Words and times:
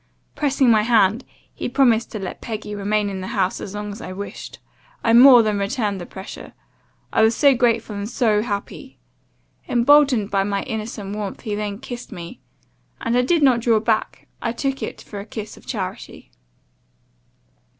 Pressing 0.33 0.71
my 0.71 0.81
hand, 0.81 1.23
he 1.53 1.69
promised 1.69 2.11
to 2.11 2.17
let 2.17 2.41
Peggy 2.41 2.73
remain 2.73 3.07
in 3.07 3.21
the 3.21 3.27
house 3.37 3.61
as 3.61 3.75
long 3.75 3.91
as 3.91 4.01
I 4.01 4.11
wished. 4.11 4.57
I 5.03 5.13
more 5.13 5.43
than 5.43 5.59
returned 5.59 6.01
the 6.01 6.07
pressure 6.07 6.53
I 7.13 7.21
was 7.21 7.35
so 7.35 7.53
grateful 7.53 7.95
and 7.95 8.09
so 8.09 8.41
happy. 8.41 8.97
Emboldened 9.67 10.31
by 10.31 10.41
my 10.43 10.63
innocent 10.63 11.15
warmth, 11.15 11.41
he 11.41 11.53
then 11.53 11.77
kissed 11.77 12.11
me 12.11 12.41
and 12.99 13.15
I 13.15 13.21
did 13.21 13.43
not 13.43 13.59
draw 13.59 13.79
back 13.79 14.27
I 14.41 14.53
took 14.53 14.81
it 14.81 15.03
for 15.03 15.19
a 15.19 15.23
kiss 15.25 15.55
of 15.55 15.67
charity. 15.67 16.31